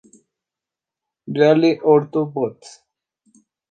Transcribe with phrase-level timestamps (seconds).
[1.35, 2.65] Reale Orto Bot.